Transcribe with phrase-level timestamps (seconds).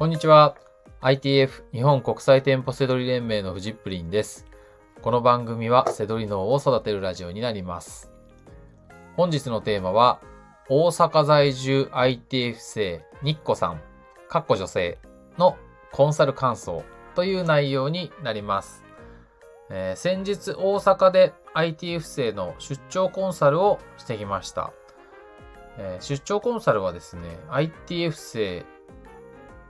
[0.00, 0.56] こんにちは。
[1.02, 4.46] ITF 日本国際店舗セドリ連盟のフジップリンです。
[5.02, 8.10] この番組はセドリ脳を育てるラジオになります。
[9.18, 10.22] 本日のテーマは、
[10.70, 13.82] 大阪在住 ITF 生ニッコさん、
[14.30, 14.96] かっこ女性
[15.36, 15.58] の
[15.92, 16.82] コンサル感想
[17.14, 18.82] という内容になります。
[19.68, 24.72] えー先日大阪で ITF 生の出張コンサルをしてきました。
[25.76, 28.64] え出張コンサルはですね、ITF 生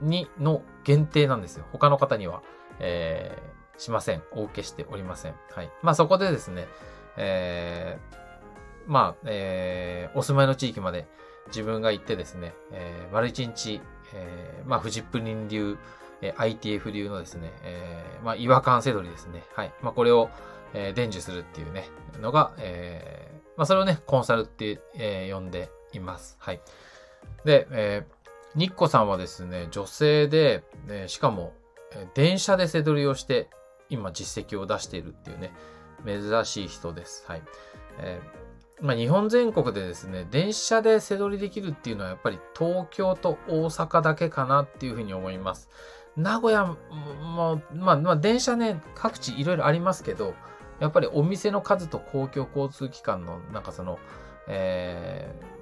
[0.01, 1.65] にの限定なんですよ。
[1.71, 2.41] 他の方には、
[2.79, 4.21] えーしません。
[4.33, 5.35] お受けしておりません。
[5.55, 5.71] はい。
[5.81, 6.67] まあそこでですね、
[7.17, 8.17] えー
[8.85, 11.07] まあ、えーお住まいの地域まで
[11.47, 13.81] 自分が行ってですね、えー丸一日、
[14.13, 15.77] えーまあ、フジップリン流、
[16.21, 19.43] えー ITF 流のですね、えーまあ、違和感せどりですね。
[19.55, 19.73] はい。
[19.81, 20.29] まあ、これを、
[20.75, 26.35] えー伝授するっていうね、のが、えーまあ、それをね、コンサルって、えー呼んでいます。
[26.39, 26.61] はい。
[27.45, 28.20] で、えー
[28.55, 31.53] ニッコさんはですね、女性で、えしかも、
[31.93, 33.49] え電車で背取りをして、
[33.89, 35.53] 今実績を出しているっていうね、
[36.05, 37.23] 珍しい人です。
[37.27, 37.43] はい。
[37.99, 38.41] えー
[38.81, 45.69] まあ、日本全国でですね、電車で背取りできるっていうのはやっぱり東京と大阪だけかなっていうふうに思います。
[46.17, 50.33] 名古屋も、まあ、まあ、電車ね、各地いろいろありますけど、
[50.79, 53.99] やっぱりお店の数と公共交通機関の、なんかその、
[54.47, 55.60] えー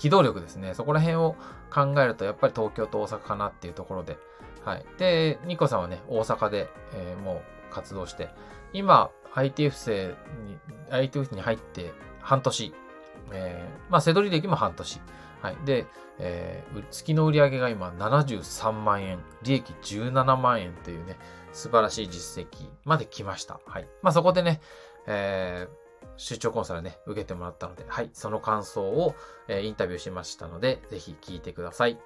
[0.00, 0.72] 機動力ですね。
[0.72, 1.36] そこら辺を
[1.70, 4.16] 考えると、やっぱり東京と大阪かなっていうところで。
[4.64, 4.86] はい。
[4.96, 8.30] で、ニコさんはね、大阪で、えーもう活動して、
[8.72, 10.14] 今、ITF 生
[10.46, 10.58] に、
[10.90, 12.74] ITF に入って半年、
[13.30, 15.00] えーまあ、背取り歴も半年。
[15.42, 15.56] はい。
[15.66, 15.86] で、
[16.18, 21.18] えー月の売り上げが今73万円、利益17万円というね、
[21.52, 23.60] 素晴らしい実績まで来ました。
[23.66, 23.88] はい。
[24.00, 24.62] まあ、そこでね、
[25.06, 25.89] えー
[26.22, 28.10] 出張コンサルね、受けてもらったので、はい。
[28.12, 29.14] その感想を、
[29.48, 31.98] えーインタビューしましたので、ぜひ聞いてください。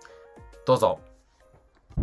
[0.66, 1.00] どうぞ。
[1.96, 2.00] お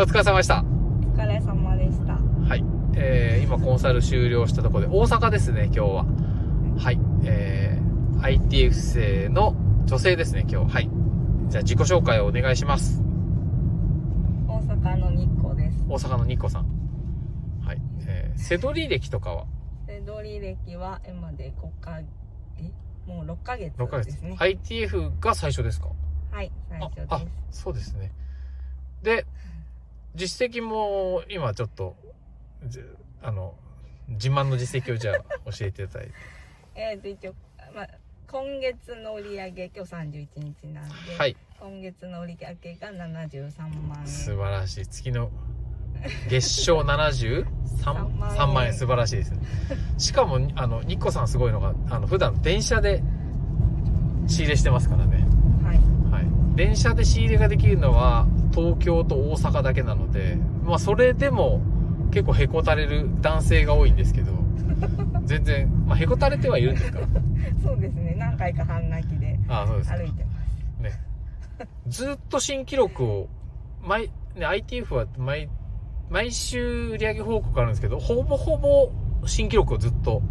[0.00, 0.62] 疲れ様でした。
[0.62, 2.12] お疲れ様でした。
[2.12, 2.62] はい。
[2.96, 6.04] えー今コンサル終了したところで、大阪ですね、今日は。
[6.78, 7.00] はい。
[7.24, 7.88] えー
[8.20, 9.54] ITF 生の
[9.86, 10.70] 女性ですね、今日。
[10.74, 10.90] はい。
[11.48, 13.02] じゃあ自己紹介をお願いします。
[14.46, 15.82] 大阪の日光です。
[15.88, 16.66] 大阪のニコさん。
[17.64, 17.80] はい。
[18.06, 19.46] えー、セドリ歴とかは？
[20.08, 22.00] で、ドリ歴は今で5か、
[22.56, 22.72] え？
[23.06, 24.06] もう6ヶ月 ?6 ヶ月。
[24.06, 24.36] ですね。
[24.38, 25.88] ITF が最初ですか？
[26.32, 27.06] はい、最初で、
[27.50, 28.10] そうですね。
[29.02, 29.26] で、
[30.14, 31.94] 実績も今ちょっと、
[32.66, 32.80] じ
[33.22, 33.54] あの、
[34.08, 35.16] 自慢の実績をじゃあ
[35.52, 36.12] 教えていただいて。
[36.12, 36.18] す。
[36.74, 37.34] えっ、と、一応、
[37.74, 37.88] まあ、
[38.30, 41.36] 今月の売り上げ、今日31日なんで、はい。
[41.60, 44.06] 今月の売り上げが73万円。
[44.06, 44.86] 素晴らしい。
[44.86, 45.30] 月の
[46.28, 47.44] 月賞 73?
[47.84, 49.38] 万円3万円素晴らしいですね。
[49.98, 53.02] しかも、あの、ニッコさんすごいのが、あの、普段電車で
[54.26, 55.26] 仕入れしてますからね。
[55.64, 55.78] はい。
[56.12, 56.56] はい。
[56.56, 61.60] 電車で仕入れができるのは東京と大阪だけなので、まあそれでも
[62.10, 64.32] 結構へこたれる男性が多いんですけど、
[65.24, 67.00] 全然、まあへこたれてはいるんですか？
[67.00, 67.06] ら。
[67.64, 68.14] そうですね。
[68.18, 69.38] 何回か半泣きで。
[69.48, 69.82] 歩い
[70.12, 70.30] てま
[70.80, 70.82] す。
[70.82, 71.00] ね。
[71.86, 73.28] ずっと新記録を、
[73.82, 75.48] 毎、ね、ITF は毎、
[76.10, 78.90] 毎週売上報告あるんですけど、ほぼほぼ
[79.26, 80.22] 新記録をずっと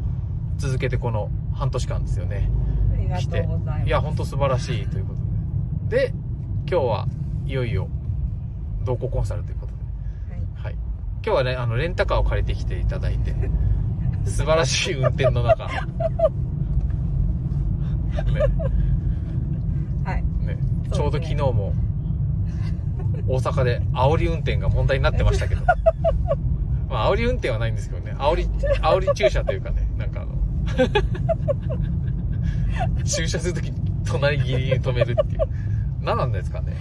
[0.58, 2.50] 続けてこの半年間ですよね。
[2.94, 3.88] ありがとうございます。
[3.88, 6.08] いや、ほんと素晴らしいということで。
[6.08, 6.14] で、
[6.70, 7.08] 今日は
[7.46, 7.90] いよいよ
[8.84, 9.78] 同行コンサルということで。
[10.34, 10.42] はい。
[10.56, 10.74] はい。
[11.24, 13.36] 今日はね、あの、レンタカーを借りてきていただいて、
[14.26, 15.68] 素晴らしい運転の中。
[18.18, 18.42] ね、
[20.04, 20.24] はい。
[20.46, 20.58] ね
[20.92, 21.74] ちょうど昨日も、
[23.28, 25.62] 大阪で煽り運転が問題になってましたけど。
[26.90, 30.38] まあ、煽り運転はないんですけどね、煽り、煽り駐車というかね、なんかあの、
[33.04, 35.42] 駐車するときに隣ギリギリに止めるっていう。
[36.02, 36.78] 何なんですかね。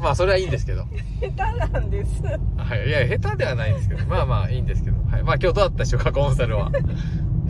[0.00, 0.86] まあ、それはいいんですけど。
[1.20, 2.22] 下手なんです。
[2.22, 2.88] はい。
[2.88, 4.96] いや、下手ではないんですけど、まあまあいいんですけど。
[5.10, 5.22] はい。
[5.22, 6.72] まあ今日どうだったでしょうか、コンサルは。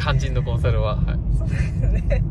[0.00, 0.96] 肝心のコンサルは。
[0.96, 1.04] はい。
[1.38, 2.24] そうですね。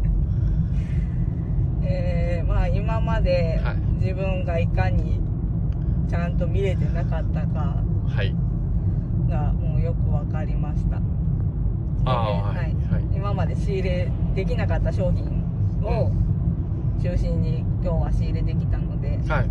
[1.86, 5.22] えー、まあ今まではい自分がいかに
[6.14, 7.78] ちゃんと見れてなかったか
[8.08, 8.36] はい。
[9.28, 10.98] がもうよく分かりました。
[12.06, 12.58] はい。
[12.94, 13.04] はい。
[13.16, 15.26] 今まで仕入れできなかった商品
[15.82, 16.12] を
[17.02, 19.20] 中心に今日は仕入れてきたので、はい。
[19.28, 19.50] はい。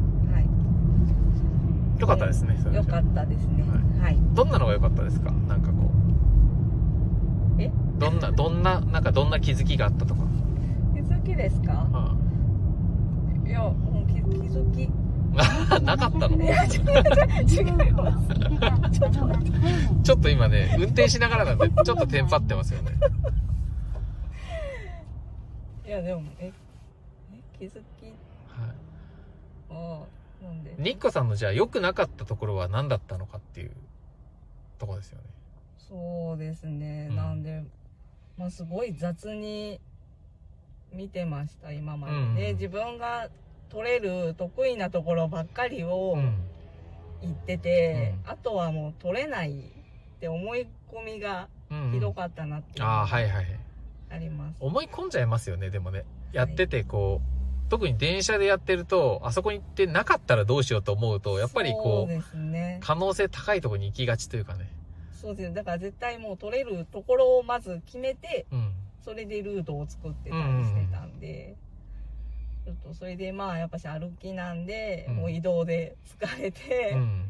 [2.01, 3.65] よかったですね、それよかったですね。
[3.99, 4.19] ははい。
[4.33, 5.33] どんなのが良かったですか？
[5.33, 5.91] なんかこ
[7.59, 7.63] う。
[7.63, 7.73] え？
[7.99, 10.21] どんな、 どんな、なんかどんな気づきがあったとか。
[10.95, 11.89] 気づきですか？
[11.93, 12.15] は
[13.45, 14.89] いや、もう気気づき。
[15.33, 15.83] い。
[15.83, 16.43] なかったの？
[16.43, 18.23] いや、違う違う違いま
[18.93, 18.99] す。
[18.99, 19.59] ちょっと待って。
[20.03, 22.93] ちょっと今ね、運転しながらなんで、ちょっとテンパってますよね。
[25.87, 26.53] いや、でも、え、
[27.33, 27.75] え気づき？
[27.75, 28.67] は
[29.71, 29.75] い。
[29.75, 30.07] は、
[30.43, 30.75] なんで？
[30.79, 33.73] ニッコさんのじゃあ良くなかったところは何だったのかっていう
[34.79, 35.25] ところですよね。
[35.79, 37.65] そうですね、うんなんで、
[38.39, 39.79] まあ、すごい雑に
[40.91, 43.29] 見てました今まで、うんで自分が
[43.73, 46.35] 取れる得意なところばっかりをうん。
[47.23, 53.47] 言ってて、うんあとはもう取れないって思い込みがうんうんひどかったなっていうのがはいはい。
[54.11, 56.05] あります、思い込んじゃいますよね、でもね。
[56.33, 57.21] やっててこ
[57.67, 64.69] う、特に電車でやってると、あそこに行ってなかったらどうしようと思うと、やっぱりこう、ね可能性高いところに行きがちというかね。
[65.13, 68.73] そうですねだから絶対もう取れるところをまず決めてうん。
[69.01, 71.57] それでルートを作ってたりしてたんで、
[72.65, 77.25] ちょっとそれでまあやっぱし歩きなんで、うんもう移動で疲れて、うん。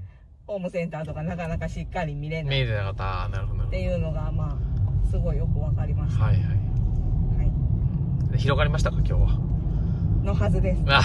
[0.44, 3.04] ホームセンターとかなかなかしっかり見れな見いっえてなかった。
[3.04, 6.32] ああ、なるほどなるていうのがまあすごいよくわかりました、ほど。
[6.32, 6.46] はいはい。
[6.46, 6.52] は
[8.36, 9.40] い広がりましたか、今日は？
[10.24, 11.02] のはずですあ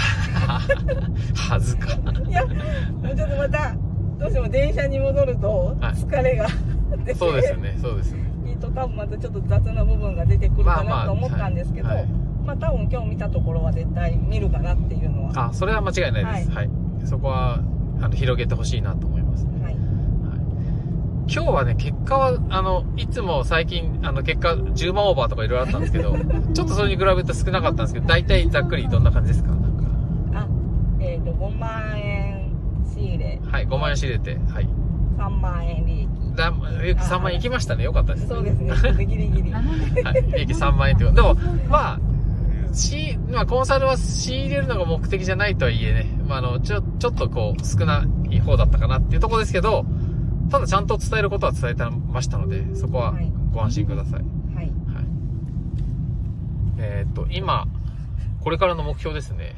[1.50, 1.94] はずか。
[2.28, 3.76] いやもうちょっとまた
[4.18, 6.48] どうしても電車に戻るとはい疲れが
[7.06, 8.24] 出て、そうですよね、そうですよね。
[8.48, 12.08] きっと多分またちょっと雑な部分が出てくるかなと思ったんですけど、はいはい
[12.48, 16.52] まあ多分今日見たところは絶対見るかなっていうのはあ、それは間違いないです。
[16.52, 16.70] はい。
[17.04, 17.60] そこは、
[18.00, 19.46] あの、広げてほしいなと思います。
[19.46, 19.78] はいはい
[21.30, 26.16] 今日はね、結果は、あの、いつも最近、あの、結果10万オーバーとかいろいろあったんですけど、
[26.56, 29.50] ちょっとそれに比べると少なかったんですけど、大体ざっくりどんな感じですか？
[29.50, 29.68] なんか。
[30.36, 30.48] あ
[31.02, 32.50] えっ、と5万円
[32.86, 34.70] 仕入れはい、5万円仕入れて、はい。
[35.18, 36.08] 3万円利益
[36.38, 37.84] だよく3万円いきましたね。
[37.84, 38.28] よかったです。
[38.28, 38.74] そうですね
[39.06, 39.60] ギリギリ は
[40.18, 41.16] い、利益3万円ってこと。
[41.18, 41.36] でも、
[41.68, 42.00] まあ、
[42.78, 49.86] し、まあ、コンサルは仕入れるのが目的じゃないとはいえね、まあ、あの、ちょ、ちょっとこう、少ない方だったかなっていうところですけど、
[50.50, 54.14] ただちゃんと伝えることは伝えてましたので、そこははいご安心ください。
[54.14, 54.72] はいはい。
[56.78, 57.66] えーっと、今、
[58.42, 59.56] これからの目標ですね。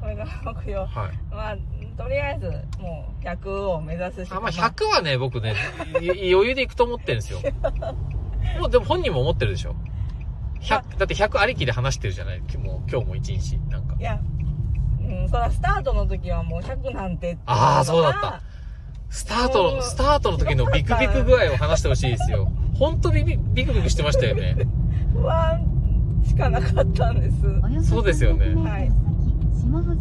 [0.00, 0.88] これが目標はい。
[1.30, 1.56] まあ
[1.96, 5.54] とりあえずもう100を目指すしかあまあ、100はね、僕ね、
[6.00, 7.40] い 余裕でいくと思ってるんですよ。
[8.58, 9.74] もう、でも本人も思ってるでしょ。
[10.62, 12.40] 100、だって100ありきで話してるじゃない？
[12.58, 13.96] もう、今日も1日、なんか。
[13.98, 14.02] い。
[14.02, 14.20] や
[15.00, 18.40] うんそらスタートの時はもう100なんてあーそうだった。
[19.10, 19.78] スタートの、う。
[19.78, 22.50] んスタートの時のビクビク具合を話してほしいですよ。
[22.74, 24.56] ほんとビビビクビクしてましたよね。
[25.12, 25.60] 不安
[26.24, 27.88] しかなかったんです。
[27.88, 28.54] そうですよね。
[28.54, 28.90] はい。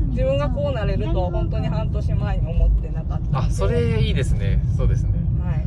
[0.10, 4.62] 自分がこうなれるとは本当に半年前に思ってなかったあ、それいいですね。
[4.78, 5.14] そうですね。
[5.44, 5.66] はい。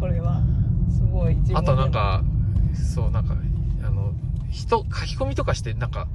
[0.00, 0.42] これは
[0.90, 1.66] すごいあで。
[1.66, 2.22] となんか、
[2.74, 3.36] そう、なんか、
[4.52, 6.06] 人、書き込みとかして、なんか、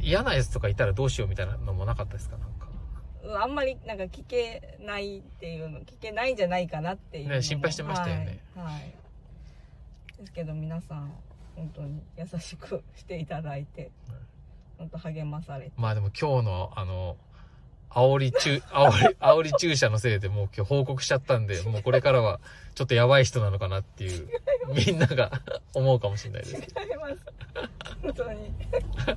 [0.00, 2.38] 嫌なやつとかいたらどうしようみたいなのもなかったですか？
[2.38, 2.68] なんか。
[3.24, 8.40] うんあんまりなんか聞けないっていうの聞けないんじゃないかなっていうね心配してましたよね。
[8.54, 8.94] はい、はい。
[10.18, 11.12] ですけど皆さん
[11.56, 13.90] 本当に優しくしていただいて
[14.78, 15.72] 本当励まされて。
[15.76, 17.16] まあでも今日の、あの、
[17.90, 22.40] 煽り中、煽り、 煽り注射のせいでもう今日報告しちゃったんで、もうこれからは
[22.74, 24.28] ちょっとやばい人なのかなっていう、
[24.86, 25.30] みんなが
[25.74, 26.54] 思うかもしれないです。
[26.54, 26.60] 違い
[27.00, 27.16] ます
[28.02, 28.38] 本当に
[29.06, 29.16] 本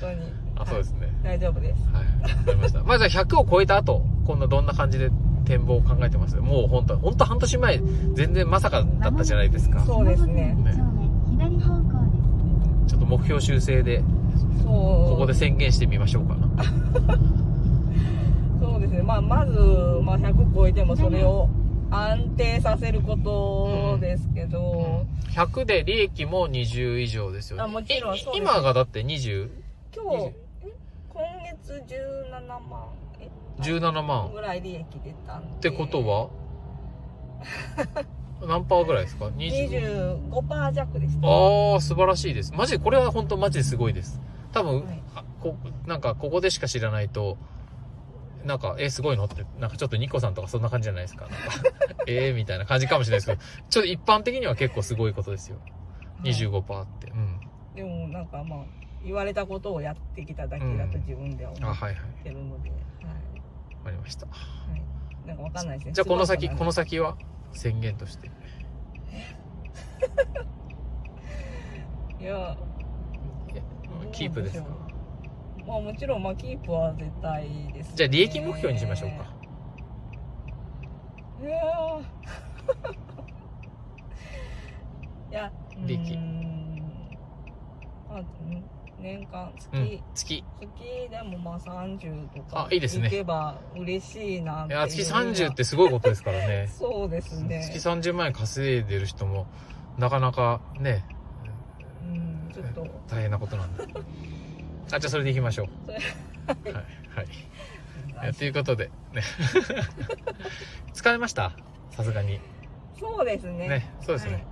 [0.00, 1.08] 当にあ、そうですね。
[1.22, 2.38] 大丈夫ですはい。
[2.38, 2.82] わかりました。
[2.82, 5.10] まあじゃあ100を超えた後、今度どんな感じで
[5.44, 6.36] 展望を考えてます？
[6.36, 7.80] もう本当本当半年前、
[8.14, 9.80] 全然まさかだったじゃないですか。
[9.84, 10.56] そうですね
[11.30, 11.90] 左方向
[12.88, 14.02] ちょっと目標修正で、
[14.62, 14.68] そう
[15.10, 16.48] ここで宣言してみましょうかな。
[18.80, 19.02] そうですね。
[19.02, 19.52] まあまず、
[20.02, 21.48] まあ、100超えてもそれを
[21.90, 27.62] 安定させることですけど、100で利益も20以上ですよね。
[27.64, 28.42] あもちろんいそうです。
[28.42, 29.50] 今がだって20、
[29.94, 30.34] 今日え
[31.08, 32.88] 今月17万。
[33.20, 33.28] え
[33.60, 34.32] ？17万。
[34.32, 35.56] ぐらい利益出たんで。
[35.56, 36.30] ってことは？
[38.46, 40.30] 何パーぐらいですか ?20。
[40.30, 42.52] 25%弱ですねああ、素晴らしいです。
[42.54, 44.20] マジで、これは本当マジですごいです。
[44.52, 45.02] 多分、はい。
[45.16, 45.56] あこ、
[45.86, 47.36] なんか、ここでしか知らないと、
[48.44, 51.26] なんか、え、すごいのって、なんかちょっとニコさんとかそんな感じじゃないですか。
[51.28, 51.36] なんか
[52.08, 55.58] えーみたいな感じかもしれないですけど、ちょっと一般的には結構すごいことですよ。
[56.22, 57.10] 25%って。
[57.10, 57.40] うん。
[57.74, 58.64] でもなんかまあ
[59.04, 62.24] 言われたことをやってきただけだと自分ではあ、思っはいはい。
[62.24, 62.78] てるので、はい
[63.78, 64.26] わかりました。
[64.26, 64.32] は
[65.24, 67.16] い、なんかわかんないですねじゃあこの先、この先は
[67.52, 68.30] 宣言として。
[72.20, 72.56] いや
[74.12, 74.68] キープですか？
[75.66, 79.34] まあもちろんまあキープは絶対です、ね、じゃあ利益目標にしましょうか。
[81.40, 82.02] いやー
[85.30, 85.52] いや
[85.86, 86.18] 利益
[88.10, 88.64] あうん
[89.00, 90.02] 年間月、うん。
[90.14, 90.44] 月。
[90.60, 96.68] 月でもまあ30とかあいいですねけば嬉しいなっていや、月30ってすごいことですからね。
[96.76, 99.46] そうですね月30万円稼いでる人も、
[99.96, 101.04] なかなかね、
[102.02, 103.86] うんちょっと大変なことなんで。
[104.92, 105.90] あ、じゃあそれでいきましょう。
[105.90, 106.00] はい。
[108.16, 108.34] はい。
[108.34, 109.22] ということで、ね。
[110.94, 111.52] 疲れました？
[111.90, 112.40] さすがに。
[112.98, 114.46] そうですねね、そうですはいね。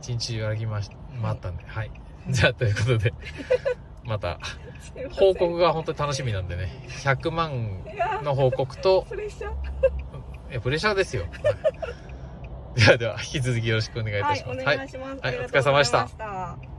[0.00, 0.90] 一、日中歩きまし、
[1.22, 1.90] 回ったんで、はい。
[2.28, 3.14] じゃあ、ということで、
[4.04, 4.40] また、
[5.12, 7.84] 報告が本当に楽しみなんでね、100万
[8.22, 10.50] の報告と、プレッシャー？
[10.50, 11.22] いや、プレッシャーですよ。
[11.22, 11.28] は
[12.76, 14.60] い、ではでは、引き続きよろしくお願いいたはいします。
[14.60, 16.77] お願いします、はいありがとうございましたお疲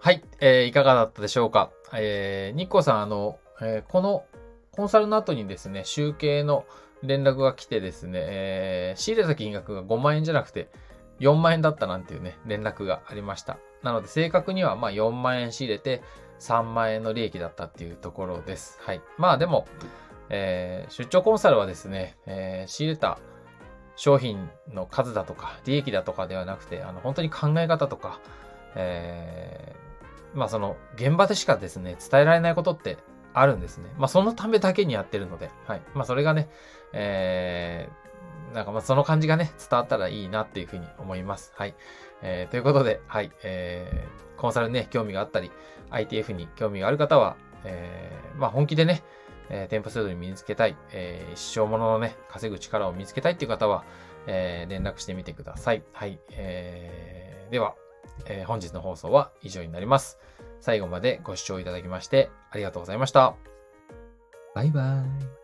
[0.00, 1.70] はい、えーいかがだったでしょうか？
[1.92, 4.24] えー、日光さん、あの、えーこの
[4.72, 6.64] コンサルの後にですね、集計の
[7.02, 10.68] 連絡が来てですね、えー仕入れた金額が5万円じゃなくて
[11.20, 13.58] 4万円だったなんていうね、連絡がありました。
[13.82, 16.02] なので、正確にはまあ4万円仕入れて
[16.40, 18.78] 3万円の利益だったっていうところです。
[18.80, 19.00] はい。
[19.16, 19.66] まあでも、
[20.30, 23.18] えー出張コンサルはですね、えー仕入れた
[23.96, 28.20] 商品の数だとか、利益だとかではなくて、あの、本当に考え方とか、
[28.76, 29.87] えー
[30.34, 32.98] まあその、現場でしかですね、伝えられないことって
[33.34, 33.92] あるんですね。
[33.98, 35.82] まあそのためだけにやってるので、はい。
[35.94, 36.48] まあそれがね、
[36.92, 38.08] えー
[38.54, 41.52] なんかまあその感じがね、伝わったらいいなっていうふうに思います。
[41.56, 41.74] はい。
[42.22, 43.30] えーということで、はい。
[43.42, 45.50] えーコンサルね、興味があったり、
[45.90, 49.02] ITF に興味がある方は、えーまあ本気でね、
[49.50, 53.84] えー店舗制度に身につけたい、えー一生もののね、稼ぐ力を見つけたいっていう方は、
[54.26, 55.82] えー連絡してみてください。
[55.92, 56.18] はい。
[56.30, 57.74] えーでは、
[58.26, 60.18] えー本日の放送は以上になります。
[60.60, 63.34] 最後までご視聴いただきましてありがとうございました。
[64.54, 65.37] バイバイ。